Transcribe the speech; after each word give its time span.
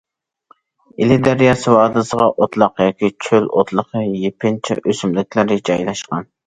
ئىلى 1.03 1.17
دەرياسى 1.27 1.75
ۋادىسىغا 1.75 2.31
ئوتلاق 2.31 2.83
ياكى 2.87 3.13
چۆل 3.27 3.49
ئوتلىقى 3.53 4.05
يېپىنچا 4.27 4.83
ئۆسۈملۈكلىرى 4.85 5.65
جايلاشقان. 5.73 6.31